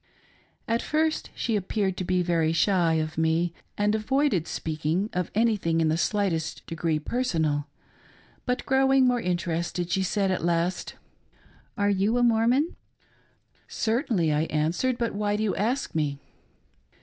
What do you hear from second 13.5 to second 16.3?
.'""Certainly," I answered," but why do you ask me